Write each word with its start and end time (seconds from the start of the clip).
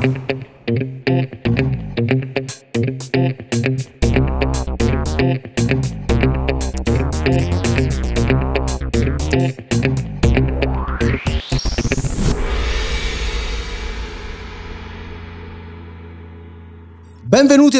thank 0.00 0.32
you 0.32 0.43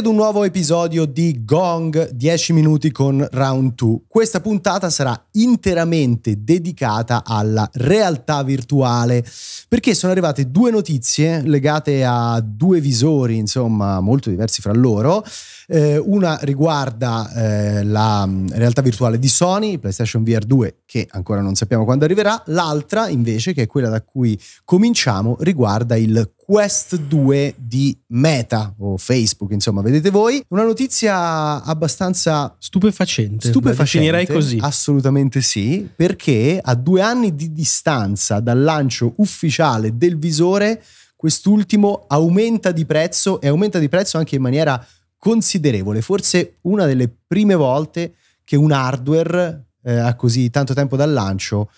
ad 0.05 0.11
un 0.11 0.17
nuovo 0.17 0.45
episodio 0.45 1.07
di 1.07 1.47
Gong 1.47 2.11
10 2.11 2.53
minuti 2.53 2.93
con 2.93 3.27
Round 3.31 3.73
2. 3.73 4.01
Questa 4.07 4.41
puntata 4.41 4.91
sarà 4.91 5.19
interamente 5.33 6.45
dedicata 6.45 7.23
alla 7.25 7.67
realtà 7.73 8.43
virtuale 8.43 9.25
perché 9.67 9.95
sono 9.95 10.13
arrivate 10.13 10.51
due 10.51 10.71
notizie 10.71 11.41
legate 11.41 12.05
a 12.05 12.39
due 12.45 12.81
visori, 12.81 13.39
insomma, 13.39 14.01
molto 14.01 14.29
diversi 14.29 14.61
fra 14.61 14.75
loro. 14.75 15.25
Eh, 15.69 15.97
una 15.97 16.39
riguarda 16.43 17.33
eh, 17.33 17.83
la 17.83 18.27
mm, 18.27 18.49
realtà 18.53 18.83
virtuale 18.83 19.19
di 19.19 19.29
Sony, 19.29 19.79
PlayStation 19.79 20.23
VR 20.23 20.45
2, 20.45 20.83
che 20.85 21.09
ancora 21.13 21.41
non 21.41 21.55
sappiamo 21.55 21.87
quando 21.87 22.05
arriverà. 22.05 22.43
L'altra, 22.47 23.09
invece, 23.09 23.55
che 23.55 23.63
è 23.63 23.67
quella 23.67 23.89
da 23.89 24.03
cui 24.03 24.39
cominciamo, 24.65 25.37
riguarda 25.41 25.97
il 25.97 26.31
Quest 26.45 26.97
2 26.97 27.55
di 27.57 27.97
Meta 28.09 28.75
o 28.79 28.99
Facebook, 28.99 29.53
insomma, 29.53 29.81
vedete 29.81 30.11
voi. 30.11 30.45
Una 30.49 30.65
notizia 30.65 31.63
abbastanza 31.63 32.55
stupefacente. 32.59 33.49
Stupefacente, 33.49 34.31
così. 34.31 34.59
Assolutamente 34.61 35.41
sì, 35.41 35.89
perché 35.95 36.61
a 36.63 36.75
due 36.75 37.01
anni 37.01 37.35
di 37.35 37.51
distanza 37.53 38.41
dal 38.41 38.63
lancio 38.63 39.15
ufficiale 39.17 39.97
del 39.97 40.19
visore, 40.19 40.83
quest'ultimo 41.17 42.05
aumenta 42.09 42.73
di 42.73 42.85
prezzo 42.85 43.41
e 43.41 43.49
aumenta 43.49 43.79
di 43.79 43.89
prezzo 43.89 44.19
anche 44.19 44.37
in 44.37 44.43
maniera 44.43 44.87
considerevole, 45.17 46.03
forse 46.03 46.59
una 46.63 46.85
delle 46.85 47.11
prime 47.27 47.55
volte 47.55 48.17
che 48.45 48.57
un 48.57 48.71
hardware 48.71 49.69
eh, 49.83 49.97
a 49.97 50.15
così 50.15 50.51
tanto 50.51 50.75
tempo 50.75 50.97
dal 50.97 51.11
lancio 51.11 51.71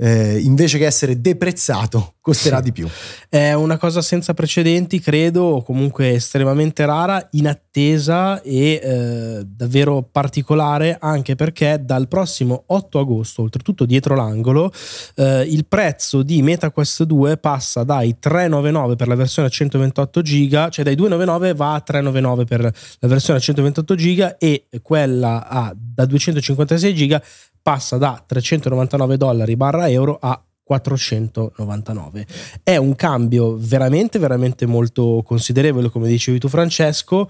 eh, 0.00 0.38
invece 0.38 0.78
che 0.78 0.86
essere 0.86 1.20
deprezzato 1.20 2.14
costerà 2.20 2.56
sì. 2.58 2.62
di 2.64 2.72
più. 2.72 2.88
È 3.28 3.52
una 3.52 3.76
cosa 3.76 4.00
senza 4.00 4.32
precedenti, 4.32 4.98
credo, 4.98 5.42
o 5.42 5.62
comunque 5.62 6.14
estremamente 6.14 6.86
rara, 6.86 7.28
inattesa 7.32 8.40
e 8.40 8.80
eh, 8.82 9.42
davvero 9.44 10.02
particolare, 10.10 10.96
anche 10.98 11.34
perché 11.34 11.80
dal 11.82 12.08
prossimo 12.08 12.64
8 12.66 12.98
agosto, 12.98 13.42
oltretutto 13.42 13.84
dietro 13.84 14.14
l'angolo, 14.14 14.72
eh, 15.16 15.42
il 15.42 15.66
prezzo 15.66 16.22
di 16.22 16.40
MetaQuest 16.40 17.02
2 17.04 17.36
passa 17.36 17.84
dai 17.84 18.16
399 18.18 18.96
per 18.96 19.08
la 19.08 19.14
versione 19.14 19.48
a 19.48 19.50
128 19.50 20.22
GB, 20.22 20.68
cioè 20.70 20.84
dai 20.84 20.94
299 20.94 21.54
va 21.54 21.74
a 21.74 21.80
399 21.80 22.44
per 22.44 22.62
la 22.62 23.08
versione 23.08 23.38
a 23.38 23.42
128 23.42 23.94
GB 23.94 24.36
e 24.38 24.66
quella 24.82 25.46
a, 25.46 25.74
da 25.76 26.06
256 26.06 26.92
GB 26.94 27.22
passa 27.62 27.96
da 27.96 28.22
399 28.24 29.16
dollari 29.16 29.56
barra 29.56 29.88
euro 29.88 30.18
a 30.20 30.42
499. 30.62 32.26
È 32.62 32.76
un 32.76 32.94
cambio 32.94 33.56
veramente, 33.58 34.18
veramente 34.18 34.66
molto 34.66 35.22
considerevole, 35.24 35.90
come 35.90 36.06
dicevi 36.06 36.38
tu 36.38 36.48
Francesco, 36.48 37.28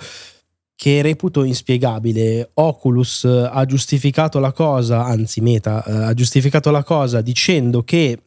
che 0.77 1.03
reputo 1.03 1.45
inspiegabile. 1.45 2.50
Oculus 2.55 3.25
ha 3.25 3.64
giustificato 3.64 4.39
la 4.39 4.53
cosa, 4.53 5.05
anzi 5.05 5.41
Meta 5.41 5.83
eh, 5.84 5.92
ha 6.05 6.14
giustificato 6.14 6.70
la 6.70 6.84
cosa 6.84 7.20
dicendo 7.22 7.83
che 7.83 8.19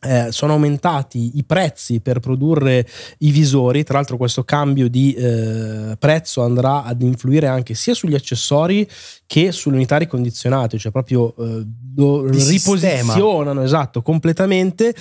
eh, 0.00 0.28
sono 0.30 0.52
aumentati 0.52 1.38
i 1.38 1.44
prezzi 1.44 2.00
per 2.00 2.20
produrre 2.20 2.86
i 3.18 3.30
visori, 3.30 3.82
tra 3.82 3.94
l'altro 3.94 4.16
questo 4.16 4.44
cambio 4.44 4.88
di 4.88 5.12
eh, 5.14 5.96
prezzo 5.98 6.42
andrà 6.42 6.84
ad 6.84 7.02
influire 7.02 7.48
anche 7.48 7.74
sia 7.74 7.94
sugli 7.94 8.14
accessori 8.14 8.88
che 9.26 9.50
sulle 9.50 9.76
unità 9.76 9.96
ricondizionate, 9.96 10.78
cioè 10.78 10.92
proprio 10.92 11.34
eh, 11.36 11.66
lo 11.96 12.26
riposizionano 12.26 13.62
esatto, 13.62 14.02
completamente. 14.02 14.94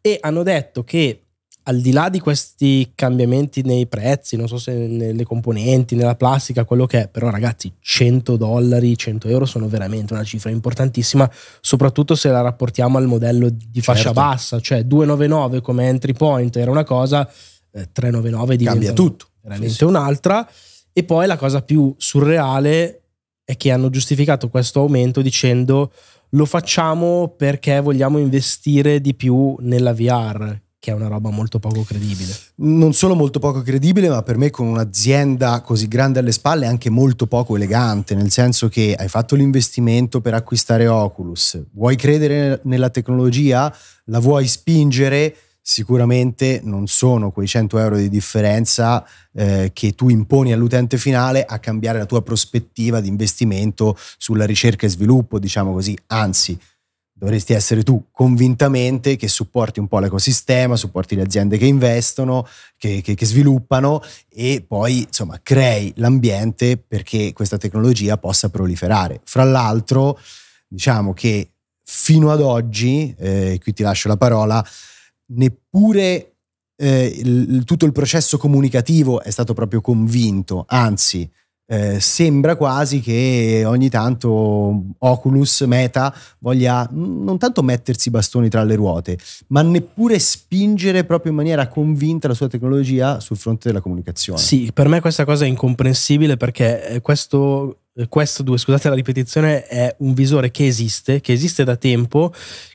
E 0.00 0.18
hanno 0.20 0.42
detto 0.42 0.82
che 0.82 1.26
al 1.70 1.80
di 1.80 1.92
là 1.92 2.08
di 2.08 2.18
questi 2.18 2.90
cambiamenti 2.96 3.62
nei 3.62 3.86
prezzi, 3.86 4.36
non 4.36 4.48
so 4.48 4.58
se 4.58 4.72
nelle 4.72 5.22
componenti, 5.22 5.94
nella 5.94 6.16
plastica, 6.16 6.64
quello 6.64 6.84
che 6.84 7.02
è, 7.02 7.08
però 7.08 7.30
ragazzi 7.30 7.72
100 7.78 8.36
dollari, 8.36 8.98
100 8.98 9.28
euro 9.28 9.44
sono 9.46 9.68
veramente 9.68 10.12
una 10.12 10.24
cifra 10.24 10.50
importantissima, 10.50 11.30
soprattutto 11.60 12.16
se 12.16 12.28
la 12.28 12.40
rapportiamo 12.40 12.98
al 12.98 13.06
modello 13.06 13.48
di 13.48 13.80
fascia 13.80 14.12
certo. 14.12 14.20
bassa, 14.20 14.60
cioè 14.60 14.82
299 14.82 15.60
come 15.60 15.86
entry 15.86 16.12
point 16.12 16.56
era 16.56 16.72
una 16.72 16.82
cosa, 16.82 17.24
eh, 17.70 17.88
399 17.92 18.56
diventa 18.56 18.86
Cambia 18.86 18.92
tutto. 18.92 19.26
veramente 19.40 19.70
sì, 19.70 19.76
sì. 19.76 19.84
un'altra. 19.84 20.48
E 20.92 21.04
poi 21.04 21.28
la 21.28 21.36
cosa 21.36 21.62
più 21.62 21.94
surreale 21.96 23.02
è 23.44 23.56
che 23.56 23.70
hanno 23.70 23.90
giustificato 23.90 24.48
questo 24.48 24.80
aumento 24.80 25.22
dicendo 25.22 25.92
lo 26.30 26.44
facciamo 26.46 27.32
perché 27.36 27.78
vogliamo 27.80 28.18
investire 28.18 29.00
di 29.00 29.14
più 29.14 29.56
nella 29.60 29.94
VR 29.94 30.58
che 30.80 30.90
è 30.90 30.94
una 30.94 31.08
roba 31.08 31.28
molto 31.28 31.58
poco 31.58 31.82
credibile. 31.82 32.34
Non 32.56 32.94
solo 32.94 33.14
molto 33.14 33.38
poco 33.38 33.60
credibile, 33.60 34.08
ma 34.08 34.22
per 34.22 34.38
me 34.38 34.48
con 34.48 34.66
un'azienda 34.66 35.60
così 35.60 35.86
grande 35.88 36.20
alle 36.20 36.32
spalle 36.32 36.66
anche 36.66 36.88
molto 36.88 37.26
poco 37.26 37.54
elegante, 37.54 38.14
nel 38.14 38.30
senso 38.30 38.70
che 38.70 38.96
hai 38.98 39.08
fatto 39.08 39.36
l'investimento 39.36 40.22
per 40.22 40.32
acquistare 40.32 40.86
Oculus, 40.86 41.62
vuoi 41.72 41.96
credere 41.96 42.60
nella 42.64 42.88
tecnologia, 42.88 43.72
la 44.06 44.20
vuoi 44.20 44.46
spingere, 44.46 45.36
sicuramente 45.60 46.62
non 46.64 46.86
sono 46.86 47.30
quei 47.30 47.46
100 47.46 47.78
euro 47.78 47.96
di 47.98 48.08
differenza 48.08 49.06
eh, 49.34 49.72
che 49.74 49.94
tu 49.94 50.08
imponi 50.08 50.54
all'utente 50.54 50.96
finale 50.96 51.44
a 51.44 51.58
cambiare 51.58 51.98
la 51.98 52.06
tua 52.06 52.22
prospettiva 52.22 53.00
di 53.00 53.08
investimento 53.08 53.94
sulla 54.16 54.46
ricerca 54.46 54.86
e 54.86 54.88
sviluppo, 54.88 55.38
diciamo 55.38 55.74
così, 55.74 55.94
anzi 56.06 56.58
dovresti 57.20 57.52
essere 57.52 57.82
tu 57.82 58.06
convintamente 58.10 59.16
che 59.16 59.28
supporti 59.28 59.78
un 59.78 59.88
po' 59.88 59.98
l'ecosistema, 59.98 60.74
supporti 60.74 61.14
le 61.14 61.20
aziende 61.20 61.58
che 61.58 61.66
investono, 61.66 62.48
che, 62.78 63.02
che, 63.02 63.14
che, 63.14 63.26
sviluppano 63.26 64.00
e 64.30 64.64
poi 64.66 65.02
insomma 65.02 65.38
crei 65.42 65.92
l'ambiente 65.96 66.78
perché 66.78 67.34
questa 67.34 67.58
tecnologia 67.58 68.16
possa 68.16 68.48
proliferare. 68.48 69.20
Fra 69.24 69.44
l'altro 69.44 70.18
diciamo 70.66 71.12
che 71.12 71.50
fino 71.84 72.30
ad 72.30 72.40
oggi, 72.40 73.14
eh, 73.18 73.58
qui 73.62 73.74
ti 73.74 73.82
lascio 73.82 74.08
la 74.08 74.16
parola, 74.16 74.64
neppure 75.32 76.36
eh, 76.76 77.04
il, 77.04 77.64
tutto 77.64 77.84
il 77.84 77.92
processo 77.92 78.38
comunicativo 78.38 79.20
è 79.20 79.30
stato 79.30 79.52
proprio 79.52 79.82
convinto, 79.82 80.64
anzi 80.66 81.30
eh, 81.72 82.00
sembra 82.00 82.56
quasi 82.56 82.98
che 83.00 83.62
ogni 83.64 83.88
tanto 83.88 84.82
Oculus, 84.98 85.60
Meta, 85.60 86.12
voglia 86.40 86.88
non 86.90 87.38
tanto 87.38 87.62
mettersi 87.62 88.08
i 88.08 88.10
bastoni 88.10 88.48
tra 88.48 88.64
le 88.64 88.74
ruote, 88.74 89.16
ma 89.48 89.62
neppure 89.62 90.18
spingere 90.18 91.04
proprio 91.04 91.30
in 91.30 91.36
maniera 91.36 91.68
convinta 91.68 92.26
la 92.26 92.34
sua 92.34 92.48
tecnologia 92.48 93.20
sul 93.20 93.36
fronte 93.36 93.68
della 93.68 93.80
comunicazione. 93.80 94.40
Sì, 94.40 94.72
per 94.74 94.88
me 94.88 95.00
questa 95.00 95.24
cosa 95.24 95.44
è 95.44 95.48
incomprensibile 95.48 96.36
perché 96.36 96.88
eh, 96.88 97.00
questo 97.00 97.76
questo 98.08 98.42
2, 98.42 98.56
scusate 98.56 98.88
la 98.88 98.94
ripetizione, 98.94 99.66
è 99.66 99.94
un 99.98 100.14
visore 100.14 100.50
che 100.50 100.66
esiste, 100.66 101.20
che 101.20 101.32
esiste 101.32 101.64
da 101.64 101.76
tempo, 101.76 102.32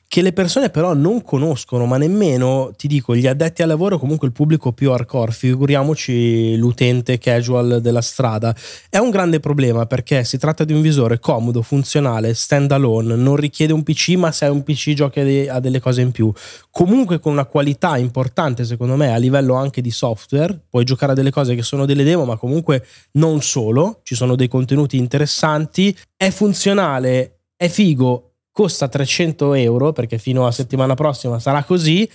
che 0.08 0.22
le 0.22 0.32
persone 0.32 0.70
però 0.70 0.94
non 0.94 1.22
conoscono, 1.22 1.84
ma 1.84 1.98
nemmeno, 1.98 2.72
ti 2.76 2.86
dico, 2.86 3.16
gli 3.16 3.26
addetti 3.26 3.62
al 3.62 3.68
lavoro, 3.68 3.98
comunque 3.98 4.28
il 4.28 4.32
pubblico 4.32 4.72
più 4.72 4.92
hardcore, 4.92 5.32
figuriamoci 5.32 6.56
l'utente 6.56 7.18
casual 7.18 7.80
della 7.80 8.00
strada. 8.00 8.54
È 8.88 8.98
un 8.98 9.10
grande 9.10 9.40
problema 9.40 9.86
perché 9.86 10.24
si 10.24 10.38
tratta 10.38 10.64
di 10.64 10.72
un 10.72 10.80
visore 10.80 11.18
comodo, 11.18 11.60
funzionale, 11.62 12.34
stand 12.34 12.70
alone, 12.72 13.16
non 13.16 13.36
richiede 13.36 13.72
un 13.72 13.82
PC, 13.82 14.10
ma 14.10 14.30
se 14.30 14.44
hai 14.44 14.50
un 14.52 14.62
PC 14.62 14.92
giochi 14.92 15.48
a 15.48 15.58
delle 15.58 15.80
cose 15.80 16.02
in 16.02 16.12
più. 16.12 16.32
Comunque 16.70 17.18
con 17.18 17.32
una 17.32 17.44
qualità 17.44 17.96
importante, 17.96 18.64
secondo 18.64 18.94
me, 18.96 19.12
a 19.12 19.16
livello 19.16 19.54
anche 19.54 19.80
di 19.80 19.90
software, 19.90 20.58
puoi 20.70 20.84
giocare 20.84 21.12
a 21.12 21.14
delle 21.14 21.30
cose 21.30 21.54
che 21.54 21.62
sono 21.62 21.84
delle 21.84 22.04
demo, 22.04 22.24
ma 22.24 22.36
comunque 22.36 22.86
non 23.12 23.42
solo, 23.42 24.00
ci 24.04 24.14
sono 24.14 24.36
dei 24.36 24.48
contenuti 24.48 24.96
interessanti, 24.96 25.96
è 26.16 26.30
funzionale, 26.30 27.40
è 27.56 27.68
figo, 27.68 28.35
costa 28.56 28.88
300 28.88 29.52
euro 29.52 29.92
perché 29.92 30.16
fino 30.16 30.46
a 30.46 30.50
settimana 30.50 30.94
prossima 30.94 31.38
sarà 31.38 31.62
così. 31.62 32.08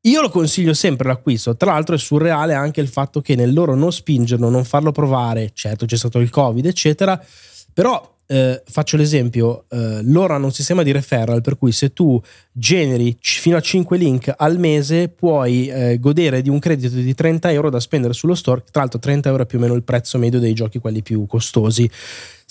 Io 0.00 0.20
lo 0.20 0.28
consiglio 0.28 0.74
sempre 0.74 1.06
l'acquisto. 1.06 1.54
Tra 1.54 1.70
l'altro 1.70 1.94
è 1.94 1.98
surreale 1.98 2.54
anche 2.54 2.80
il 2.80 2.88
fatto 2.88 3.20
che 3.20 3.36
nel 3.36 3.52
loro 3.52 3.76
non 3.76 3.92
spingerlo, 3.92 4.48
non 4.50 4.64
farlo 4.64 4.90
provare, 4.90 5.52
certo 5.54 5.86
c'è 5.86 5.96
stato 5.96 6.18
il 6.18 6.28
Covid, 6.28 6.66
eccetera, 6.66 7.24
però 7.72 8.16
eh, 8.26 8.62
faccio 8.64 8.96
l'esempio, 8.96 9.64
eh, 9.68 10.00
loro 10.02 10.34
hanno 10.34 10.46
un 10.46 10.52
sistema 10.52 10.82
di 10.82 10.90
referral 10.90 11.40
per 11.40 11.56
cui 11.56 11.70
se 11.70 11.92
tu 11.92 12.20
generi 12.50 13.16
fino 13.20 13.56
a 13.56 13.60
5 13.60 13.96
link 13.96 14.34
al 14.36 14.58
mese 14.58 15.08
puoi 15.08 15.68
eh, 15.68 16.00
godere 16.00 16.42
di 16.42 16.48
un 16.48 16.58
credito 16.58 16.96
di 16.96 17.14
30 17.14 17.50
euro 17.52 17.70
da 17.70 17.78
spendere 17.78 18.12
sullo 18.12 18.34
store, 18.34 18.64
tra 18.72 18.80
l'altro 18.80 18.98
30 18.98 19.28
euro 19.28 19.44
è 19.44 19.46
più 19.46 19.58
o 19.58 19.60
meno 19.60 19.74
il 19.74 19.84
prezzo 19.84 20.18
medio 20.18 20.40
dei 20.40 20.52
giochi 20.52 20.80
quelli 20.80 21.02
più 21.02 21.26
costosi. 21.26 21.88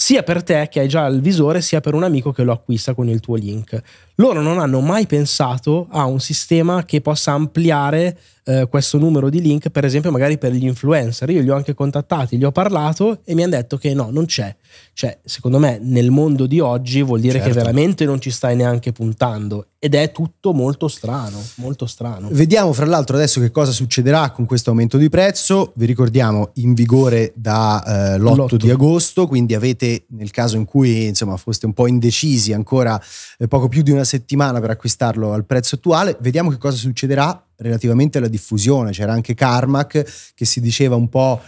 Sia 0.02 0.24
per 0.24 0.44
te 0.44 0.70
che 0.72 0.80
hai 0.80 0.88
già 0.88 1.06
il 1.08 1.20
visore, 1.20 1.60
sia 1.60 1.82
per 1.82 1.94
un 1.94 2.04
amico 2.04 2.32
che 2.32 2.44
lo 2.44 2.54
acquista 2.54 2.94
con 2.94 3.10
il 3.10 3.20
tuo 3.20 3.36
link. 3.36 3.82
Loro 4.16 4.42
non 4.42 4.58
hanno 4.58 4.80
mai 4.80 5.06
pensato 5.06 5.88
a 5.90 6.06
un 6.06 6.22
sistema 6.22 6.86
che 6.86 7.02
possa 7.02 7.34
ampliare 7.34 8.18
eh, 8.46 8.68
questo 8.70 8.98
numero 8.98 9.30
di 9.30 9.42
link, 9.42 9.70
per 9.70 9.86
esempio 9.86 10.10
magari 10.10 10.38
per 10.38 10.54
gli 10.54 10.66
influencer. 10.66 11.30
Io 11.30 11.42
li 11.42 11.50
ho 11.50 11.56
anche 11.56 11.74
contattati, 11.74 12.38
gli 12.38 12.44
ho 12.44 12.52
parlato 12.52 13.20
e 13.24 13.36
mi 13.36 13.44
hanno 13.44 13.56
detto 13.56 13.78
che 13.78 13.94
no, 13.94 14.10
non 14.10 14.26
c'è. 14.26 14.54
Cioè, 14.94 15.20
secondo 15.24 15.60
me 15.60 15.80
nel 15.82 16.12
mondo 16.12 16.48
di 16.48 16.60
oggi 16.60 17.02
vuol 17.02 17.20
dire 17.20 17.40
certo. 17.40 17.50
che 17.50 17.56
veramente 17.56 18.06
non 18.06 18.20
ci 18.20 18.32
stai 18.32 18.56
neanche 18.56 18.92
puntando 18.92 19.68
ed 19.80 19.96
è 19.96 20.12
tutto 20.12 20.52
molto 20.52 20.88
strano, 20.88 21.42
molto 21.56 21.86
strano. 21.86 22.28
Vediamo 22.32 22.74
fra 22.74 22.86
l'altro 22.86 23.16
adesso 23.16 23.40
che 23.40 23.52
cosa 23.52 23.72
succederà 23.72 24.32
con 24.32 24.46
questo 24.46 24.72
aumento 24.72 24.98
di 24.98 25.08
prezzo. 25.08 25.72
Vi 25.76 25.86
ricordiamo 25.86 26.50
in 26.56 26.74
vigore 26.74 27.32
da 27.36 28.16
eh, 28.16 28.18
l'8 28.18 28.56
di 28.56 28.70
agosto, 28.70 29.28
quindi 29.28 29.54
avete 29.54 29.89
nel 30.10 30.32
caso 30.32 30.58
in 30.58 30.66
cui 30.66 31.08
insomma 31.08 31.38
foste 31.38 31.66
un 31.66 31.74
po' 31.74 31.88
indecisi 31.88 32.54
ancora 32.54 33.02
eh, 33.38 33.48
poco 33.48 33.68
più 33.68 33.82
di 33.82 33.92
una 33.92 34.04
settimana 34.04 34.60
per 34.60 34.72
acquistarlo 34.72 35.34
al 35.34 35.46
prezzo 35.46 35.76
attuale. 35.76 36.18
Vediamo 36.20 36.50
che 36.50 36.58
cosa 36.58 36.78
succederà 36.78 37.46
relativamente 37.58 38.18
alla 38.18 38.28
diffusione. 38.28 38.92
C'era 38.92 39.14
anche 39.14 39.34
Carmack 39.34 40.34
che 40.34 40.46
si 40.46 40.60
diceva 40.62 40.96
un 40.96 41.10
po' 41.10 41.42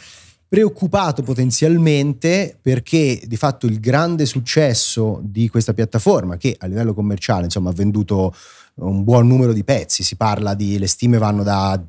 preoccupato 0.48 1.24
potenzialmente 1.24 2.58
perché 2.62 3.22
di 3.26 3.38
fatto 3.38 3.68
il 3.68 3.80
grande 3.80 4.26
successo 4.26 5.22
di 5.24 5.48
questa 5.48 5.74
piattaforma 5.74 6.36
che 6.36 6.58
a 6.60 6.68
livello 6.68 6.94
commerciale 6.94 7.46
insomma 7.46 7.70
ha 7.70 7.74
venduto 7.74 8.36
un 8.76 9.06
buon 9.06 9.28
numero 9.28 9.54
di 9.54 9.64
pezzi, 9.64 10.04
si 10.04 10.18
parla 10.18 10.54
di 10.54 10.78
le 10.78 10.88
stime 10.88 11.18
vanno 11.18 11.44
da 11.44 11.82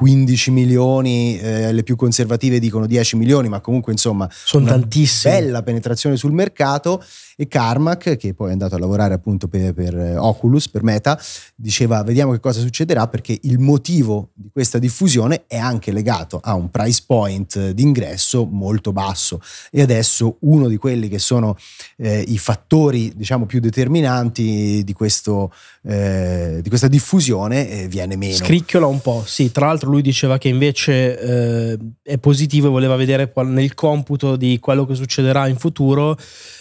15 0.00 0.50
milioni, 0.50 1.38
eh, 1.38 1.74
le 1.74 1.82
più 1.82 1.94
conservative 1.94 2.58
dicono 2.58 2.86
10 2.86 3.16
milioni, 3.16 3.50
ma 3.50 3.60
comunque 3.60 3.92
insomma 3.92 4.26
sono 4.30 4.64
tantissime. 4.64 5.34
Bella 5.34 5.62
penetrazione 5.62 6.16
sul 6.16 6.32
mercato 6.32 7.04
e 7.36 7.46
Carmack, 7.48 8.16
che 8.16 8.32
poi 8.32 8.48
è 8.48 8.52
andato 8.52 8.76
a 8.76 8.78
lavorare 8.78 9.12
appunto 9.12 9.46
per, 9.46 9.74
per, 9.74 9.94
eh, 9.94 10.16
Oculus, 10.16 10.70
per 10.70 10.82
Meta, 10.82 11.20
diceva 11.54 12.02
vediamo 12.02 12.32
che 12.32 12.40
cosa 12.40 12.60
succederà 12.60 13.08
perché 13.08 13.38
il 13.42 13.58
motivo 13.58 14.30
di 14.32 14.48
questa 14.50 14.78
diffusione 14.78 15.44
è 15.46 15.58
anche 15.58 15.92
legato 15.92 16.40
a 16.42 16.54
un 16.54 16.70
price 16.70 17.02
point 17.06 17.70
d'ingresso 17.70 18.46
molto 18.46 18.92
basso 18.92 19.38
e 19.70 19.82
adesso 19.82 20.38
uno 20.40 20.66
di 20.66 20.78
quelli 20.78 21.08
che 21.08 21.18
sono 21.18 21.58
eh, 21.98 22.24
i 22.26 22.38
fattori 22.38 23.12
diciamo 23.14 23.44
più 23.44 23.60
determinanti 23.60 24.82
di, 24.82 24.92
questo, 24.94 25.52
eh, 25.82 26.60
di 26.62 26.68
questa 26.70 26.88
diffusione 26.88 27.68
eh, 27.68 27.88
viene 27.88 28.16
meno. 28.16 28.34
Scricchiola 28.34 28.86
un 28.86 29.02
po', 29.02 29.24
sì, 29.26 29.52
tra 29.52 29.66
l'altro 29.66 29.89
lui 29.90 30.02
diceva 30.02 30.38
che 30.38 30.48
invece 30.48 31.18
eh, 31.18 31.78
è 32.02 32.18
positivo 32.18 32.68
e 32.68 32.70
voleva 32.70 32.96
vedere 32.96 33.30
nel 33.44 33.74
computo 33.74 34.36
di 34.36 34.58
quello 34.58 34.86
che 34.86 34.94
succederà 34.94 35.46
in 35.48 35.56
futuro 35.56 36.16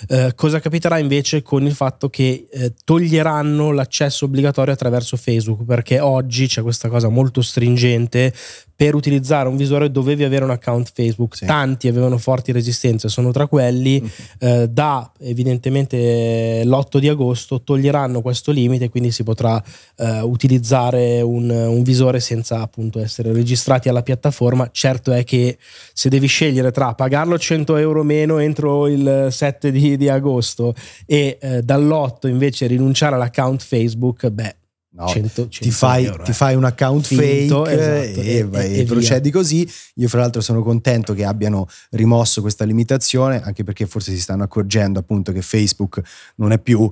eh, 0.08 0.34
cosa 0.36 0.60
capiterà 0.60 0.98
invece 0.98 1.42
con 1.42 1.66
il 1.66 1.74
fatto 1.74 2.10
che 2.10 2.48
eh, 2.52 2.74
toglieranno 2.84 3.72
l'accesso 3.72 4.26
obbligatorio 4.26 4.74
attraverso 4.74 5.18
Facebook, 5.18 5.64
perché 5.66 6.00
oggi 6.00 6.48
c'è 6.48 6.62
questa 6.62 6.90
cosa 6.90 7.10
molto 7.10 7.42
stringente 7.42 8.34
per 8.80 8.96
utilizzare 8.96 9.50
un 9.50 9.58
visore 9.58 9.92
dovevi 9.92 10.24
avere 10.24 10.46
un 10.46 10.52
account 10.52 10.94
Facebook. 10.94 11.36
Sì. 11.36 11.46
Tanti 11.46 11.90
avevano 11.90 12.18
forti 12.18 12.54
resistenze, 12.54 13.10
sono 13.10 13.30
tra 13.32 13.46
quelli. 13.48 14.00
Mm-hmm. 14.00 14.62
Eh, 14.62 14.68
da 14.70 15.12
evidentemente 15.20 16.64
l'8 16.64 16.98
di 16.98 17.10
agosto 17.10 17.62
toglieranno 17.62 18.22
questo 18.22 18.54
limite, 18.54 18.88
quindi 18.88 19.12
si 19.12 19.24
potrà 19.24 19.62
eh, 19.98 20.22
utilizzare 20.22 21.20
un, 21.20 21.50
un, 21.50 21.84
visore 21.84 22.22
senza 22.22 22.62
appunto 22.62 23.02
essere 23.02 23.19
registrati 23.22 23.90
alla 23.90 24.04
piattaforma. 24.04 24.70
Certo 24.72 25.12
è 25.12 25.24
che 25.24 25.58
se 25.94 26.10
devi 26.10 26.28
scegliere 26.28 26.72
tra 26.72 26.94
pagarlo 26.94 27.38
100 27.38 27.78
euro 27.78 28.04
meno 28.04 28.40
entro 28.40 28.88
il 28.88 29.28
7 29.30 29.72
di, 29.72 29.98
di 29.98 30.10
agosto 30.10 30.74
e 31.06 31.38
eh, 31.40 31.62
dall'8 31.62 32.28
invece 32.28 32.68
rinunciare 32.68 33.16
all'account 33.16 33.62
Facebook, 33.62 34.28
beh, 34.30 34.56
No, 34.92 35.08
100, 35.08 35.50
100 35.50 35.50
ti, 35.60 35.70
fai, 35.70 36.06
euro, 36.06 36.24
ti, 36.24 36.34
fai, 36.34 36.56
un 36.56 36.64
account 36.64 37.06
Finto, 37.06 37.64
fake 37.64 37.80
esatto, 37.80 38.22
e, 38.22 38.50
e, 38.52 38.80
e, 38.80 38.84
procedi 38.86 39.30
così. 39.30 39.70
Io, 39.96 40.08
fra 40.08 40.22
l'altro, 40.22 40.42
sono 40.42 40.64
contento 40.64 41.14
che 41.14 41.26
abbiano 41.26 41.68
rimosso 41.92 42.42
questa 42.42 42.66
limitazione, 42.66 43.40
anche 43.40 43.64
perché 43.64 43.86
forse 43.86 44.12
si 44.12 44.20
stanno 44.20 44.42
accorgendo 44.42 44.98
appunto 44.98 45.32
che 45.32 45.44
Facebook 45.44 46.02
non 46.38 46.54
è 46.54 46.58
più 46.58 46.90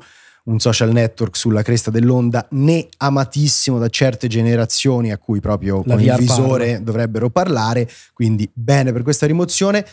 un 0.47 0.59
social 0.59 0.91
network 0.91 1.35
sulla 1.35 1.61
cresta 1.61 1.91
dell'onda 1.91 2.47
né 2.51 2.87
amatissimo 2.97 3.77
da 3.77 3.89
certe 3.89 4.27
generazioni 4.27 5.11
a 5.11 5.17
cui 5.17 5.39
proprio 5.39 5.81
La 5.85 5.95
con 5.95 6.03
il 6.03 6.15
visore 6.17 6.65
parla. 6.65 6.79
dovrebbero 6.79 7.29
parlare. 7.29 7.89
Quindi, 8.13 8.49
bene 8.53 8.91
per 8.91 9.03
questa 9.03 9.25
rimozione. 9.25 9.85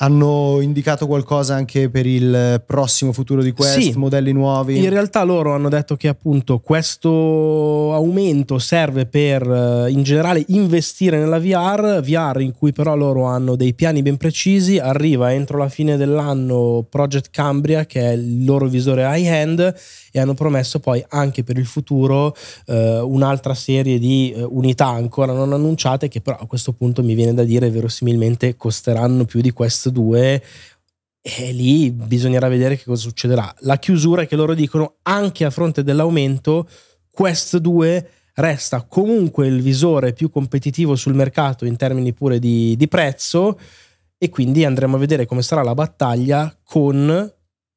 Hanno 0.00 0.60
indicato 0.60 1.06
qualcosa 1.06 1.54
anche 1.54 1.90
per 1.90 2.06
il 2.06 2.62
prossimo 2.64 3.12
futuro 3.12 3.42
di 3.42 3.52
Quest, 3.52 3.78
sì, 3.78 3.92
modelli 3.96 4.32
nuovi? 4.32 4.78
In 4.78 4.90
realtà 4.90 5.24
loro 5.24 5.54
hanno 5.54 5.68
detto 5.68 5.96
che 5.96 6.06
appunto 6.06 6.60
questo 6.60 7.92
aumento 7.92 8.58
serve 8.58 9.06
per 9.06 9.42
eh, 9.42 9.90
in 9.90 10.04
generale 10.04 10.44
investire 10.48 11.18
nella 11.18 11.40
VR, 11.40 12.00
VR 12.00 12.40
in 12.40 12.52
cui 12.52 12.72
però 12.72 12.94
loro 12.94 13.24
hanno 13.24 13.56
dei 13.56 13.74
piani 13.74 14.02
ben 14.02 14.16
precisi, 14.16 14.78
arriva 14.78 15.32
entro 15.32 15.58
la 15.58 15.68
fine 15.68 15.96
dell'anno 15.96 16.86
Project 16.88 17.30
Cambria 17.30 17.84
che 17.84 18.00
è 18.00 18.12
il 18.12 18.44
loro 18.44 18.68
visore 18.68 19.02
high-end 19.04 19.74
e 20.12 20.20
hanno 20.20 20.34
promesso 20.34 20.80
poi 20.80 21.04
anche 21.08 21.44
per 21.44 21.58
il 21.58 21.66
futuro 21.66 22.34
eh, 22.66 22.98
un'altra 23.00 23.54
serie 23.54 23.98
di 23.98 24.32
eh, 24.32 24.42
unità 24.42 24.86
ancora 24.86 25.32
non 25.32 25.52
annunciate 25.52 26.08
che 26.08 26.20
però 26.20 26.36
a 26.38 26.46
questo 26.46 26.72
punto 26.72 27.02
mi 27.02 27.14
viene 27.14 27.34
da 27.34 27.44
dire 27.44 27.70
verosimilmente 27.70 28.56
costeranno 28.56 29.24
più 29.24 29.40
di 29.40 29.52
Quest 29.88 29.90
2 29.90 30.42
e 31.20 31.52
lì 31.52 31.90
bisognerà 31.90 32.48
vedere 32.48 32.76
che 32.76 32.84
cosa 32.84 33.02
succederà. 33.02 33.54
La 33.60 33.78
chiusura 33.78 34.22
è 34.22 34.26
che 34.26 34.36
loro 34.36 34.54
dicono 34.54 34.96
anche 35.02 35.44
a 35.44 35.50
fronte 35.50 35.82
dell'aumento 35.82 36.68
Quest 37.10 37.56
2 37.56 38.10
resta 38.34 38.82
comunque 38.82 39.48
il 39.48 39.60
visore 39.60 40.12
più 40.12 40.30
competitivo 40.30 40.94
sul 40.94 41.14
mercato 41.14 41.64
in 41.64 41.76
termini 41.76 42.12
pure 42.12 42.38
di, 42.38 42.76
di 42.76 42.86
prezzo 42.86 43.58
e 44.16 44.30
quindi 44.30 44.64
andremo 44.64 44.96
a 44.96 44.98
vedere 44.98 45.26
come 45.26 45.42
sarà 45.42 45.62
la 45.62 45.74
battaglia 45.74 46.56
con 46.62 47.32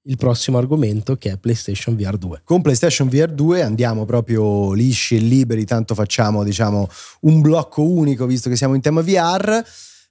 il 0.06 0.18
prossimo 0.18 0.58
argomento 0.58 1.16
che 1.18 1.31
è 1.31 1.38
PlayStation 1.38 1.96
VR 1.96 2.18
2. 2.18 2.42
Con 2.44 2.62
PlayStation 2.62 3.08
VR 3.08 3.31
2 3.31 3.62
andiamo 3.62 4.06
proprio 4.06 4.74
lisci 4.74 5.16
e 5.16 5.19
liberi, 5.19 5.66
tanto 5.66 5.94
facciamo 5.94 6.44
diciamo 6.44 6.88
un 7.22 7.42
blocco 7.42 7.84
unico 7.84 8.25
visto 8.25 8.50
che 8.50 8.56
siamo 8.56 8.75
in 8.75 8.81
tema 8.81 9.02
VR. 9.02 9.63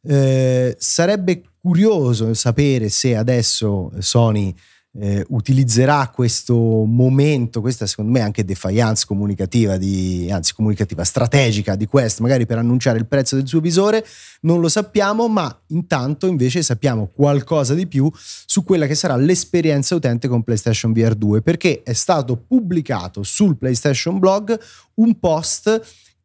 Eh, 0.03 0.77
sarebbe 0.79 1.43
curioso 1.61 2.33
sapere 2.35 2.89
se 2.89 3.17
adesso 3.17 3.91
Sony 3.99 4.55
eh, 4.99 5.25
utilizzerà 5.29 6.11
questo 6.13 6.55
momento, 6.55 7.61
questa 7.61 7.87
secondo 7.87 8.11
me 8.11 8.21
anche 8.21 8.45
defiance 8.45 9.07
comunicativa, 9.07 9.77
di, 9.77 10.29
anzi 10.33 10.55
comunicativa 10.55 11.05
strategica 11.05 11.77
di 11.77 11.87
Quest, 11.87 12.21
magari 12.21 12.45
per 12.45 12.59
annunciare 12.59 12.99
il 12.99 13.07
prezzo 13.07 13.37
del 13.37 13.47
suo 13.47 13.61
visore, 13.61 14.05
non 14.43 14.61
lo 14.61 14.69
sappiamo, 14.69 15.29
ma 15.29 15.63
intanto 15.69 16.27
invece 16.27 16.63
sappiamo 16.63 17.09
qualcosa 17.15 17.75
di 17.75 17.87
più 17.87 18.11
su 18.15 18.65
quella 18.65 18.87
che 18.87 18.97
sarà 18.97 19.15
l'esperienza 19.17 19.95
utente 19.95 20.27
con 20.27 20.43
PlayStation 20.43 20.93
VR 20.93 21.15
2, 21.15 21.43
perché 21.43 21.83
è 21.85 21.93
stato 21.93 22.37
pubblicato 22.37 23.23
sul 23.23 23.57
PlayStation 23.57 24.19
Blog 24.19 24.59
un 24.95 25.19
post 25.21 25.81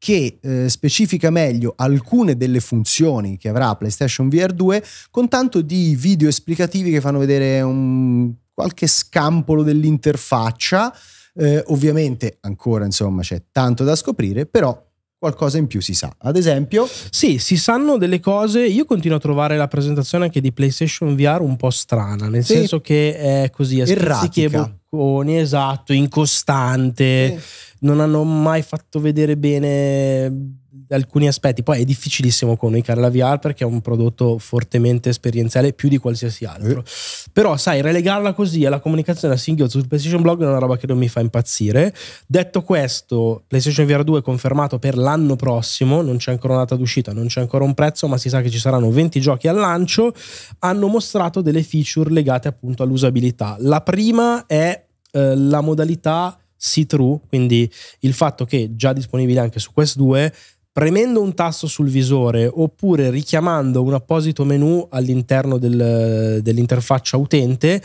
che 0.05 0.37
eh, 0.39 0.69
specifica 0.69 1.31
meglio 1.31 1.73
alcune 1.75 2.37
delle 2.37 2.59
funzioni 2.59 3.39
che 3.39 3.49
avrà 3.49 3.73
PlayStation 3.75 4.29
VR 4.29 4.53
2 4.53 4.83
con 5.09 5.27
tanto 5.27 5.61
di 5.61 5.95
video 5.97 6.29
esplicativi 6.29 6.91
che 6.91 7.01
fanno 7.01 7.17
vedere 7.17 7.61
un 7.61 8.31
qualche 8.53 8.85
scampolo 8.85 9.63
dell'interfaccia. 9.63 10.95
Eh, 11.33 11.63
ovviamente 11.69 12.37
ancora 12.41 12.85
insomma 12.85 13.23
c'è 13.23 13.45
tanto 13.51 13.83
da 13.83 13.95
scoprire, 13.95 14.45
però 14.45 14.79
qualcosa 15.17 15.57
in 15.57 15.65
più 15.65 15.81
si 15.81 15.95
sa. 15.95 16.13
Ad 16.19 16.37
esempio, 16.37 16.87
sì, 17.09 17.39
si 17.39 17.57
sanno 17.57 17.97
delle 17.97 18.19
cose. 18.19 18.63
Io 18.63 18.85
continuo 18.85 19.17
a 19.17 19.19
trovare 19.19 19.57
la 19.57 19.67
presentazione 19.67 20.25
anche 20.25 20.39
di 20.39 20.53
PlayStation 20.53 21.15
VR 21.15 21.41
un 21.41 21.55
po' 21.55 21.71
strana, 21.71 22.27
nel 22.27 22.45
sì. 22.45 22.53
senso 22.53 22.79
che 22.79 23.17
è 23.17 23.49
così 23.49 23.81
a 23.81 23.85
e 23.87 24.49
bocconi, 24.49 25.39
esatto, 25.39 25.93
incostante. 25.93 27.39
Sì. 27.39 27.64
Non 27.79 27.99
hanno 27.99 28.23
mai 28.23 28.61
fatto 28.61 28.99
vedere 28.99 29.37
bene 29.37 30.63
alcuni 30.89 31.27
aspetti. 31.27 31.63
Poi 31.63 31.81
è 31.81 31.85
difficilissimo 31.85 32.57
comunicare 32.57 32.99
la 32.99 33.09
VR 33.09 33.39
perché 33.39 33.63
è 33.63 33.67
un 33.67 33.81
prodotto 33.81 34.37
fortemente 34.37 35.09
esperienziale 35.09 35.73
più 35.73 35.89
di 35.89 35.97
qualsiasi 35.97 36.45
altro. 36.45 36.79
Eh. 36.79 36.83
Però, 37.31 37.57
sai, 37.57 37.81
relegarla 37.81 38.33
così 38.33 38.65
alla 38.65 38.79
comunicazione 38.79 39.33
a 39.33 39.37
singhiozzo 39.37 39.79
sul 39.79 39.87
PlayStation 39.87 40.21
Blog 40.21 40.41
è 40.41 40.47
una 40.47 40.59
roba 40.59 40.77
che 40.77 40.87
non 40.87 40.97
mi 40.97 41.07
fa 41.07 41.19
impazzire. 41.19 41.93
Detto 42.27 42.61
questo, 42.61 43.43
PlayStation 43.47 43.85
VR 43.85 44.03
2 44.03 44.19
è 44.19 44.21
confermato 44.21 44.79
per 44.79 44.97
l'anno 44.97 45.35
prossimo, 45.35 46.01
non 46.01 46.17
c'è 46.17 46.31
ancora 46.31 46.53
una 46.53 46.63
data 46.63 46.75
d'uscita, 46.75 47.13
non 47.13 47.27
c'è 47.27 47.41
ancora 47.41 47.63
un 47.63 47.73
prezzo, 47.73 48.07
ma 48.07 48.17
si 48.17 48.29
sa 48.29 48.41
che 48.41 48.49
ci 48.49 48.59
saranno 48.59 48.89
20 48.91 49.19
giochi 49.19 49.47
al 49.47 49.57
lancio. 49.57 50.13
Hanno 50.59 50.87
mostrato 50.87 51.41
delle 51.41 51.63
feature 51.63 52.11
legate 52.11 52.47
appunto 52.47 52.83
all'usabilità. 52.83 53.55
La 53.59 53.81
prima 53.81 54.45
è 54.45 54.85
eh, 55.11 55.35
la 55.35 55.61
modalità 55.61 56.37
see-through, 56.55 57.27
quindi 57.27 57.69
il 57.99 58.13
fatto 58.13 58.45
che 58.45 58.75
già 58.75 58.93
disponibile 58.93 59.39
anche 59.39 59.59
su 59.59 59.71
Quest 59.73 59.97
2 59.97 60.33
premendo 60.71 61.21
un 61.21 61.33
tasto 61.33 61.67
sul 61.67 61.87
visore 61.87 62.51
oppure 62.53 63.09
richiamando 63.09 63.81
un 63.81 63.93
apposito 63.93 64.43
menu 64.43 64.85
all'interno 64.89 65.57
del, 65.57 66.39
dell'interfaccia 66.41 67.15
utente 67.15 67.81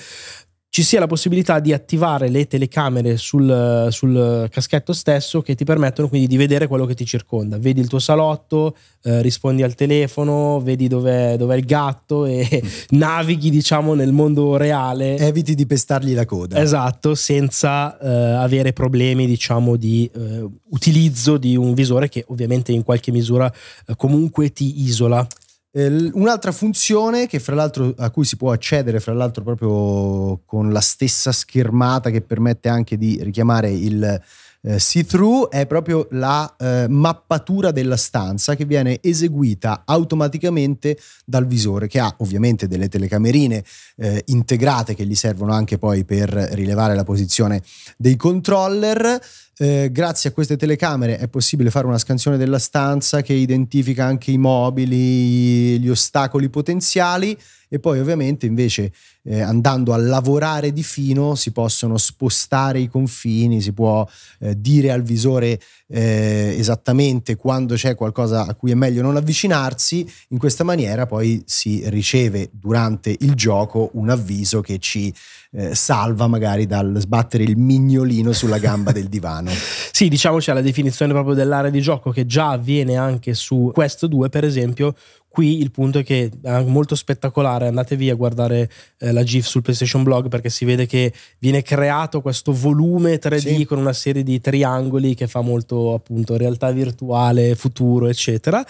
ci 0.73 0.85
sia 0.85 1.01
la 1.01 1.09
possibilità 1.09 1.59
di 1.59 1.73
attivare 1.73 2.29
le 2.29 2.47
telecamere 2.47 3.17
sul, 3.17 3.89
sul, 3.91 4.47
caschetto 4.49 4.93
stesso 4.93 5.43
che 5.43 5.57
ti 5.57 5.65
permettono 5.65 6.09
quindi 6.09 6.29
di 6.29 6.37
vedere 6.37 6.69
quello 6.69 6.87
che 6.87 6.95
ti 6.95 7.05
circonda. 7.05 7.59
Vedi 7.59 7.81
il 7.81 7.89
tuo 7.89 7.99
salotto, 7.99 8.77
eh, 9.03 9.21
rispondi 9.21 9.65
al 9.65 9.75
telefono, 9.75 10.61
vedi 10.61 10.87
dov'è, 10.87 11.35
dov'è 11.37 11.57
il 11.57 11.65
gatto 11.65 12.25
e 12.25 12.63
navighi 12.91 13.51
diciamo 13.51 13.95
nel 13.95 14.13
mondo 14.13 14.57
reale. 14.57 15.19
Eviti 15.19 15.57
di 15.57 15.67
pestargli 15.67 16.15
la 16.15 16.25
coda. 16.25 16.61
Esatto, 16.61 17.17
senza 17.17 17.99
eh, 17.99 18.09
avere 18.09 18.73
problemi 18.73 19.27
diciamo 19.27 19.75
di 19.75 20.09
eh, 20.15 20.49
utilizzo 20.69 21.37
di 21.37 21.57
un 21.57 21.75
visore 21.75 22.09
che 22.09 22.25
ovviamente 22.29 22.71
in 22.71 22.85
qualche 22.85 23.11
misura 23.11 23.53
eh, 23.87 23.97
comunque 23.97 24.53
ti 24.53 24.85
isola. 24.85 25.27
Eh, 25.73 26.11
un'altra 26.15 26.51
funzione 26.51 27.29
che 27.29 27.39
fra 27.39 27.55
l'altro 27.55 27.95
a 27.97 28.11
cui 28.11 28.25
si 28.25 28.37
può 28.37 28.51
accedere 28.51 28.99
fra 28.99 29.13
l'altro 29.13 29.45
proprio 29.45 30.43
con 30.45 30.73
la 30.73 30.81
stessa 30.81 31.31
schermata 31.31 32.11
che 32.11 32.23
permette 32.23 32.69
anche 32.69 32.99
di 32.99 33.23
richiamare 33.23 33.71
il 33.71 34.21
eh, 34.63 34.79
see-through 34.79 35.49
è 35.49 35.67
proprio 35.67 36.07
la 36.11 36.55
eh, 36.59 36.87
mappatura 36.89 37.71
della 37.71 37.97
stanza 37.97 38.55
che 38.55 38.65
viene 38.65 38.99
eseguita 39.01 39.83
automaticamente 39.87 40.99
dal 41.25 41.47
visore 41.47 41.87
che 41.87 41.99
ha 41.99 42.15
ovviamente 42.19 42.67
delle 42.67 42.89
telecamerine 42.89 43.65
eh, 43.97 44.23
integrate 44.27 44.95
che 44.95 45.07
gli 45.07 45.15
servono 45.15 45.53
anche 45.53 45.79
poi 45.79 46.05
per 46.05 46.29
rilevare 46.31 46.95
la 46.95 47.05
posizione 47.05 47.63
dei 47.97 48.17
controller. 48.17 49.21
Eh, 49.57 49.91
grazie 49.93 50.31
a 50.31 50.33
queste 50.33 50.57
telecamere 50.57 51.19
è 51.19 51.29
possibile 51.29 51.71
fare 51.71 51.87
una 51.87 51.99
scansione 51.99 52.39
della 52.39 52.59
stanza 52.59 53.21
che 53.21 53.35
identifica 53.35 54.05
anche 54.05 54.31
i 54.31 54.39
mobili, 54.39 55.79
gli 55.79 55.89
ostacoli 55.89 56.49
potenziali 56.49 57.37
e 57.73 57.79
poi 57.79 58.01
ovviamente 58.01 58.47
invece 58.47 58.93
eh, 59.23 59.41
andando 59.41 59.93
a 59.93 59.97
lavorare 59.97 60.73
di 60.73 60.83
fino 60.83 61.37
si 61.37 61.53
possono 61.53 61.97
spostare 61.99 62.81
i 62.81 62.89
confini, 62.89 63.61
si 63.61 63.73
può 63.73 64.07
eh, 64.41 64.61
dire 64.61 64.91
al 64.91 65.03
visore 65.03 65.61
eh, 65.87 66.55
esattamente 66.59 67.37
quando 67.37 67.77
c'è 67.77 67.95
qualcosa 67.95 68.47
a 68.47 68.55
cui 68.55 68.73
è 68.73 68.75
meglio 68.75 69.03
non 69.03 69.17
avvicinarsi, 69.17 70.07
in 70.31 70.39
questa 70.39 70.65
maniera 70.65 71.07
poi 71.07 71.43
si 71.47 71.83
riceve 71.89 72.51
durante 72.53 73.15
il 73.21 73.35
gioco 73.35 73.91
un 73.95 74.11
avviso 74.11 74.61
che 74.61 74.79
ci 74.79 75.15
eh, 75.53 75.75
salva 75.75 76.27
magari 76.27 76.67
dal 76.67 76.97
sbattere 76.99 77.43
il 77.43 77.57
mignolino 77.57 78.33
sulla 78.33 78.59
gamba 78.59 78.93
del 78.93 79.09
divano. 79.09 79.51
Sì, 80.01 80.09
diciamo 80.09 80.39
c'è 80.39 80.55
la 80.55 80.63
definizione 80.63 81.13
proprio 81.13 81.35
dell'area 81.35 81.71
di 81.71 81.83
gioco 81.83 82.11
che 82.11 82.25
già 82.25 82.53
avviene 82.53 82.97
anche 82.97 83.35
su 83.35 83.71
Quest 83.75 84.07
2 84.07 84.31
per 84.31 84.45
esempio, 84.45 84.95
Qui 85.33 85.61
il 85.61 85.71
punto 85.71 86.01
è 86.01 86.03
che 86.03 86.29
è 86.43 86.63
molto 86.65 86.97
spettacolare, 86.97 87.69
andatevi 87.69 88.11
a 88.11 88.17
guardare 88.17 88.69
eh, 88.99 89.13
la 89.13 89.23
GIF 89.23 89.47
sul 89.47 89.63
PlayStation 89.63 90.03
Blog 90.03 90.27
perché 90.27 90.51
si 90.51 90.65
vede 90.65 90.87
che 90.87 91.13
viene 91.39 91.63
creato 91.63 92.21
questo 92.21 92.53
volume 92.53 93.21
3D 93.21 93.39
sì. 93.39 93.65
con 93.65 93.79
una 93.79 93.93
serie 93.93 94.25
di 94.25 94.41
triangoli 94.41 95.15
che 95.15 95.29
fa 95.29 95.41
molto 95.41 95.95
appunto 95.95 96.37
realtà 96.37 96.73
virtuale, 96.73 97.55
futuro, 97.55 98.09
eccetera. 98.09 98.67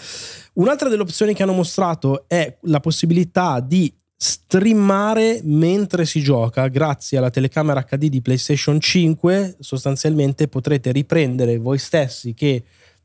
Un'altra 0.55 0.91
delle 0.91 1.01
opzioni 1.01 1.33
che 1.33 1.43
hanno 1.43 1.55
mostrato 1.55 2.25
è 2.29 2.59
la 2.65 2.81
possibilità 2.81 3.61
di 3.61 3.91
streamare 4.15 5.41
mentre 5.45 6.05
si 6.05 6.21
gioca 6.21 6.69
grazie 6.69 7.17
alla 7.17 7.31
telecamera 7.31 7.87
HD 7.89 8.11
di 8.11 8.21
PlayStation 8.21 8.79
5 8.79 9.57
sostanzialmente 9.61 10.47
potrete 10.47 10.93
riprendere 10.93 11.57
voi 11.57 11.79
stessi 11.79 12.35
che 12.35 12.63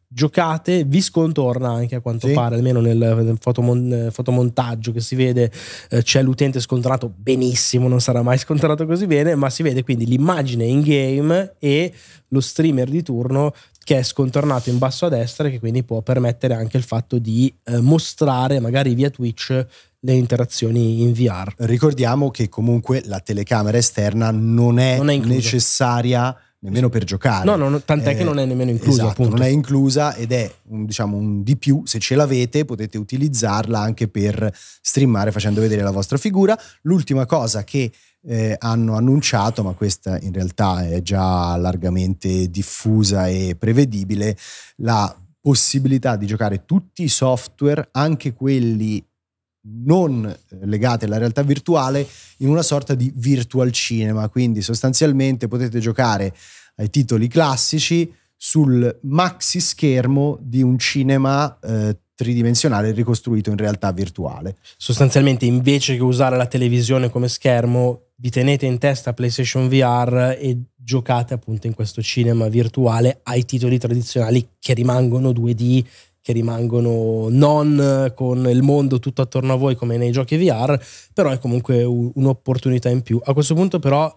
giocate 0.07 0.83
vi 0.83 1.01
scontorna 1.01 1.69
anche 1.69 1.95
a 1.95 1.99
quanto 1.99 2.27
sì. 2.27 2.33
pare, 2.33 2.55
almeno 2.55 2.79
nel 2.79 3.37
fotomon- 3.39 4.09
fotomontaggio 4.11 4.91
che 4.91 5.01
si 5.01 5.15
vede 5.15 5.51
eh, 5.89 6.03
c'è 6.03 6.21
l'utente 6.21 6.59
scontrato 6.59 7.11
benissimo, 7.15 7.87
non 7.87 8.01
sarà 8.01 8.21
mai 8.21 8.37
scontrato 8.39 8.85
così 8.85 9.07
bene, 9.07 9.35
ma 9.35 9.49
si 9.49 9.63
vede 9.63 9.83
quindi 9.83 10.05
l'immagine 10.05 10.65
in 10.65 10.81
game 10.81 11.55
e 11.59 11.93
lo 12.29 12.39
streamer 12.39 12.89
di 12.89 13.03
turno 13.03 13.53
che 13.83 13.99
è 13.99 14.03
scontornato 14.03 14.71
in 14.71 14.79
basso 14.79 15.05
a 15.05 15.09
destra 15.09 15.47
e 15.47 15.51
che 15.51 15.59
quindi 15.59 15.83
può 15.83 16.01
permettere 16.01 16.55
anche 16.55 16.77
il 16.77 16.83
fatto 16.83 17.19
di 17.19 17.55
eh, 17.65 17.79
mostrare 17.79 18.59
magari 18.59 18.95
via 18.95 19.11
Twitch 19.11 19.65
le 19.99 20.13
interazioni 20.13 21.01
in 21.01 21.13
VR. 21.13 21.53
Ricordiamo 21.57 22.31
che 22.31 22.49
comunque 22.49 23.01
la 23.05 23.19
telecamera 23.19 23.77
esterna 23.77 24.31
non 24.31 24.79
è, 24.79 24.97
non 24.97 25.09
è 25.09 25.17
necessaria 25.17 26.35
nemmeno 26.65 26.89
per 26.89 27.03
giocare. 27.03 27.45
No, 27.45 27.55
no 27.55 27.79
tant'è 27.79 28.11
eh, 28.11 28.15
che 28.15 28.23
non 28.23 28.39
è 28.39 28.45
nemmeno 28.45 28.71
inclusa. 28.71 29.03
Esatto, 29.03 29.21
appunto. 29.21 29.37
non 29.37 29.45
è 29.45 29.49
inclusa 29.49 30.15
ed 30.15 30.31
è 30.31 30.51
un, 30.69 30.85
diciamo, 30.85 31.15
un 31.15 31.43
di 31.43 31.55
più. 31.55 31.83
Se 31.85 31.99
ce 31.99 32.15
l'avete 32.15 32.65
potete 32.65 32.97
utilizzarla 32.97 33.79
anche 33.79 34.07
per 34.07 34.51
streamare 34.81 35.31
facendo 35.31 35.61
vedere 35.61 35.83
la 35.83 35.91
vostra 35.91 36.17
figura. 36.17 36.57
L'ultima 36.81 37.25
cosa 37.25 37.63
che 37.63 37.91
eh, 38.27 38.55
hanno 38.57 38.95
annunciato, 38.95 39.63
ma 39.63 39.73
questa 39.73 40.17
in 40.19 40.33
realtà 40.33 40.87
è 40.87 41.01
già 41.01 41.55
largamente 41.55 42.49
diffusa 42.49 43.27
e 43.27 43.55
prevedibile, 43.57 44.35
la 44.77 45.15
possibilità 45.39 46.15
di 46.15 46.25
giocare 46.25 46.65
tutti 46.65 47.03
i 47.03 47.07
software, 47.07 47.89
anche 47.91 48.33
quelli 48.33 49.05
non 49.67 50.33
legati 50.61 51.05
alla 51.05 51.17
realtà 51.17 51.41
virtuale 51.41 52.07
in 52.37 52.49
una 52.49 52.61
sorta 52.61 52.93
di 52.95 53.11
virtual 53.15 53.71
cinema, 53.71 54.29
quindi 54.29 54.61
sostanzialmente 54.61 55.47
potete 55.47 55.79
giocare 55.79 56.33
ai 56.75 56.89
titoli 56.89 57.27
classici 57.27 58.11
sul 58.35 58.99
maxi 59.03 59.59
schermo 59.59 60.37
di 60.41 60.61
un 60.61 60.77
cinema 60.77 61.57
eh, 61.59 61.97
tridimensionale 62.15 62.91
ricostruito 62.91 63.49
in 63.49 63.57
realtà 63.57 63.91
virtuale. 63.91 64.55
Sostanzialmente 64.77 65.45
invece 65.45 65.95
che 65.95 66.03
usare 66.03 66.37
la 66.37 66.47
televisione 66.47 67.09
come 67.09 67.27
schermo, 67.27 68.01
vi 68.17 68.29
tenete 68.29 68.65
in 68.65 68.77
testa 68.77 69.13
PlayStation 69.13 69.67
VR 69.67 70.37
e 70.39 70.57
giocate 70.73 71.33
appunto 71.33 71.67
in 71.67 71.73
questo 71.73 72.01
cinema 72.01 72.47
virtuale 72.47 73.19
ai 73.23 73.43
titoli 73.45 73.77
tradizionali 73.77 74.47
che 74.59 74.73
rimangono 74.73 75.31
2D 75.31 75.83
che 76.25 76.33
rimangono 76.33 77.27
non 77.29 78.11
con 78.15 78.49
il 78.49 78.63
mondo 78.63 78.97
tutto 78.97 79.21
attorno 79.21 79.53
a 79.53 79.57
voi 79.57 79.75
come 79.75 79.95
nei 79.95 80.09
giochi 80.09 80.37
VR, 80.37 80.75
però 81.13 81.29
è 81.29 81.37
comunque 81.37 81.83
un'opportunità 81.83 82.89
in 82.89 83.03
più. 83.03 83.21
A 83.23 83.31
questo 83.33 83.53
punto 83.53 83.77
però 83.77 84.11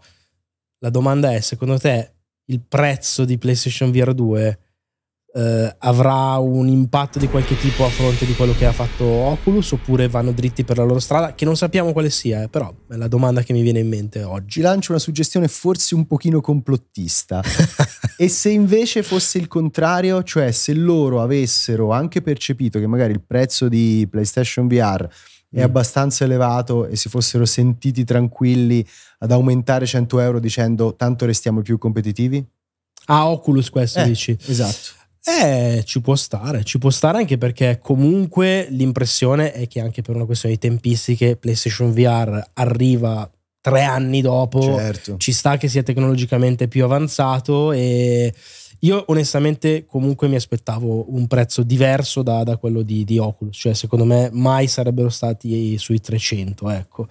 la 0.79 0.89
domanda 0.89 1.35
è, 1.35 1.41
secondo 1.41 1.77
te 1.77 2.13
il 2.47 2.63
prezzo 2.67 3.27
di 3.27 3.37
PlayStation 3.37 3.91
VR 3.91 4.15
2 4.15 4.59
eh, 5.39 5.77
avrà 5.79 6.37
un 6.39 6.67
impatto 6.67 7.21
di 7.21 7.29
qualche 7.29 7.57
tipo 7.57 7.85
a 7.85 7.89
fronte 7.89 8.27
di 8.27 8.35
quello 8.35 8.55
che 8.55 8.67
ha 8.67 8.73
fatto 8.73 9.05
Oculus 9.05 9.71
oppure 9.71 10.09
vanno 10.09 10.33
dritti 10.33 10.65
per 10.65 10.79
la 10.79 10.83
loro 10.83 10.99
strada 10.99 11.35
che 11.35 11.45
non 11.45 11.57
sappiamo 11.57 11.93
quale 11.93 12.11
sia 12.11 12.43
eh, 12.43 12.49
però 12.49 12.75
è 12.89 12.97
la 12.97 13.07
domanda 13.07 13.43
che 13.43 13.53
mi 13.53 13.63
viene 13.63 13.79
in 13.79 13.89
mente 13.89 14.25
oggi 14.25 14.55
Ci 14.55 14.61
lancio 14.63 14.91
una 14.91 15.01
suggestione 15.01 15.47
forse 15.47 15.95
un 15.95 16.09
pochino 16.09 16.41
complottista 16.41 17.41
e 18.19 18.29
se 18.29 18.51
invece 18.51 19.05
fosse 19.05 19.39
il 19.39 19.47
contrario 19.47 20.25
cioè 20.25 20.51
se 20.51 20.75
loro 20.75 21.23
avessero 21.23 21.93
anche 21.93 22.21
percepito 22.21 22.81
che 22.81 22.89
magari 22.89 23.13
il 23.13 23.23
prezzo 23.25 23.69
di 23.69 24.09
PlayStation 24.11 24.67
VR 24.67 25.09
è 25.51 25.61
mm. 25.61 25.63
abbastanza 25.63 26.25
elevato 26.25 26.87
e 26.89 26.97
si 26.97 27.09
fossero 27.09 27.45
sentiti 27.45 28.03
tranquilli 28.03 28.85
ad 29.19 29.31
aumentare 29.31 29.87
100 29.87 30.19
euro 30.19 30.41
dicendo 30.41 30.97
tanto 30.97 31.27
restiamo 31.27 31.63
più 31.63 31.79
competitivi? 31.79 32.45
Ah, 33.07 33.31
Oculus 33.31 33.71
questo 33.71 34.01
eh, 34.01 34.05
dici? 34.05 34.37
Esatto. 34.47 34.98
Eh, 35.25 35.83
ci 35.85 36.01
può 36.01 36.15
stare, 36.15 36.65
ci 36.65 36.79
può 36.79 36.91
stare 36.91 37.19
anche 37.19 37.39
perché 37.39 37.79
comunque 37.83 38.67
l'impressione 38.71 39.53
è 39.53 39.67
che 39.67 39.81
anche 39.81 40.01
per 40.01 40.15
una 40.15 40.25
questione 40.25 40.55
di 40.55 40.61
tempistiche 40.61 41.37
PlayStation 41.37 41.93
VR 41.93 42.43
arriva 42.55 43.31
tre 43.61 43.83
anni 43.83 44.21
dopo, 44.23 44.61
certo. 44.61 45.17
ci 45.19 45.33
sta 45.33 45.57
che 45.57 45.69
sia 45.69 45.83
tecnologicamente 45.83 46.69
più 46.69 46.85
avanzato 46.85 47.73
e 47.73 48.33
io 48.81 49.05
onestamente 49.09 49.85
comunque 49.87 50.29
mi 50.29 50.37
aspettavo 50.37 51.13
un 51.13 51.27
prezzo 51.27 51.63
diverso 51.63 52.23
da, 52.23 52.45
da 52.45 52.57
quello 52.57 52.83
di, 52.83 53.05
di 53.05 53.19
Oculus, 53.19 53.57
cioè 53.59 53.75
secondo 53.75 54.05
me 54.05 54.31
mai 54.33 54.69
sarebbero 54.69 55.09
stati 55.09 55.77
sui 55.79 56.01
300, 56.01 56.71
ecco. 56.71 57.09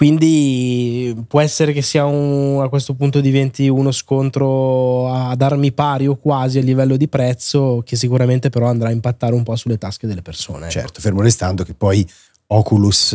Quindi 0.00 1.14
può 1.28 1.42
essere 1.42 1.74
che 1.74 1.82
sia 1.82 2.06
un, 2.06 2.62
a 2.62 2.70
questo 2.70 2.94
punto 2.94 3.20
diventi 3.20 3.68
uno 3.68 3.92
scontro 3.92 5.12
ad 5.12 5.42
armi 5.42 5.72
pari 5.72 6.06
o 6.06 6.16
quasi 6.16 6.56
a 6.56 6.62
livello 6.62 6.96
di 6.96 7.06
prezzo, 7.06 7.82
che 7.84 7.96
sicuramente 7.96 8.48
però 8.48 8.68
andrà 8.68 8.88
a 8.88 8.92
impattare 8.92 9.34
un 9.34 9.42
po' 9.42 9.54
sulle 9.56 9.76
tasche 9.76 10.06
delle 10.06 10.22
persone. 10.22 10.68
Ecco. 10.68 10.70
Certo, 10.70 11.00
fermo 11.02 11.20
restando 11.20 11.64
che 11.64 11.74
poi 11.74 12.08
Oculus 12.46 13.14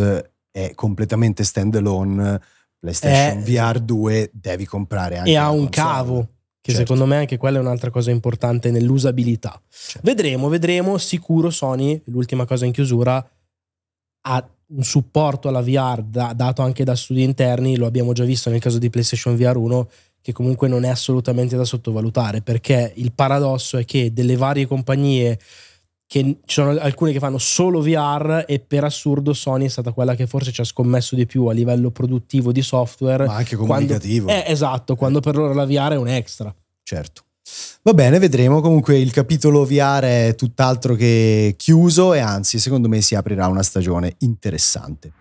è 0.51 0.75
completamente 0.75 1.43
stand 1.43 1.73
alone, 1.73 2.39
PlayStation 2.77 3.39
è, 3.39 3.41
VR 3.41 3.79
2 3.79 4.29
devi 4.31 4.67
comprare 4.67 5.17
anche. 5.17 5.31
E 5.31 5.37
ha 5.37 5.49
un 5.49 5.67
cavo. 5.69 6.29
Che 6.61 6.71
certo. 6.71 6.81
secondo 6.81 7.07
me 7.07 7.17
anche 7.17 7.37
quella 7.37 7.57
è 7.57 7.61
un'altra 7.61 7.89
cosa 7.89 8.11
importante 8.11 8.69
nell'usabilità. 8.69 9.59
Certo. 9.67 10.01
Vedremo, 10.03 10.49
vedremo. 10.49 10.99
Sicuro 10.99 11.49
Sony, 11.49 11.99
l'ultima 12.05 12.45
cosa 12.45 12.67
in 12.67 12.71
chiusura, 12.71 13.27
ha 14.27 14.49
un 14.67 14.83
supporto 14.83 15.47
alla 15.47 15.61
VR 15.61 16.01
da, 16.01 16.33
dato 16.33 16.61
anche 16.61 16.83
da 16.83 16.95
studi 16.95 17.23
interni, 17.23 17.77
lo 17.77 17.85
abbiamo 17.85 18.13
già 18.13 18.23
visto 18.23 18.49
nel 18.49 18.59
caso 18.59 18.79
di 18.79 18.89
PlayStation 18.89 19.35
VR 19.35 19.57
1, 19.57 19.89
che 20.21 20.31
comunque 20.31 20.67
non 20.67 20.83
è 20.83 20.89
assolutamente 20.89 21.55
da 21.55 21.65
sottovalutare, 21.65 22.41
perché 22.41 22.93
il 22.95 23.11
paradosso 23.13 23.77
è 23.77 23.85
che 23.85 24.11
delle 24.11 24.35
varie 24.35 24.65
compagnie 24.65 25.37
che 26.07 26.21
ci 26.45 26.61
sono 26.61 26.69
alcune 26.79 27.11
che 27.11 27.19
fanno 27.19 27.37
solo 27.37 27.81
VR 27.81 28.43
e 28.47 28.59
per 28.59 28.83
assurdo 28.83 29.33
Sony 29.33 29.65
è 29.65 29.69
stata 29.69 29.91
quella 29.91 30.15
che 30.15 30.27
forse 30.27 30.51
ci 30.51 30.61
ha 30.61 30.63
scommesso 30.63 31.15
di 31.15 31.25
più 31.25 31.45
a 31.45 31.53
livello 31.53 31.91
produttivo 31.91 32.51
di 32.51 32.61
software. 32.61 33.25
Ma 33.25 33.35
anche 33.35 33.55
comunicativo. 33.55 34.25
Quando, 34.25 34.45
eh, 34.45 34.51
esatto, 34.51 34.95
quando 34.95 35.19
per 35.19 35.35
loro 35.35 35.53
la 35.53 35.65
VR 35.65 35.93
è 35.93 35.97
un 35.97 36.07
extra. 36.07 36.55
Certo. 36.83 37.23
Va 37.83 37.93
bene, 37.93 38.17
vedremo. 38.17 38.61
Comunque 38.61 38.97
il 38.97 39.11
capitolo 39.11 39.63
VR 39.63 40.01
è 40.01 40.35
tutt'altro 40.35 40.95
che 40.95 41.53
chiuso 41.55 42.15
e 42.15 42.19
anzi, 42.19 42.57
secondo 42.57 42.87
me 42.87 42.99
si 43.01 43.13
aprirà 43.13 43.47
una 43.47 43.61
stagione 43.61 44.15
interessante. 44.19 45.11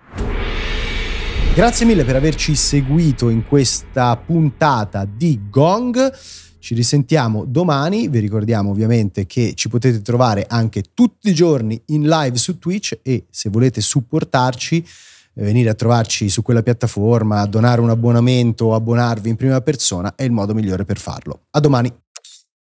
Grazie 1.54 1.86
mille 1.86 2.04
per 2.04 2.16
averci 2.16 2.56
seguito 2.56 3.28
in 3.28 3.46
questa 3.46 4.16
puntata 4.16 5.04
di 5.04 5.38
Gong. 5.50 6.10
Ci 6.58 6.74
risentiamo 6.74 7.44
domani, 7.44 8.08
vi 8.08 8.18
ricordiamo 8.18 8.70
ovviamente 8.70 9.26
che 9.26 9.52
ci 9.54 9.68
potete 9.68 10.00
trovare 10.00 10.46
anche 10.48 10.84
tutti 10.94 11.28
i 11.28 11.34
giorni 11.34 11.80
in 11.88 12.08
live 12.08 12.38
su 12.38 12.58
Twitch 12.58 12.98
e 13.02 13.26
se 13.28 13.50
volete 13.50 13.82
supportarci, 13.82 14.84
eh, 15.34 15.44
venire 15.44 15.68
a 15.68 15.74
trovarci 15.74 16.30
su 16.30 16.40
quella 16.40 16.62
piattaforma, 16.62 17.44
donare 17.44 17.82
un 17.82 17.90
abbonamento 17.90 18.64
o 18.64 18.74
abbonarvi 18.74 19.28
in 19.28 19.36
prima 19.36 19.60
persona 19.60 20.14
è 20.14 20.24
il 20.24 20.32
modo 20.32 20.54
migliore 20.54 20.86
per 20.86 20.98
farlo. 20.98 21.42
A 21.50 21.60
domani! 21.60 22.03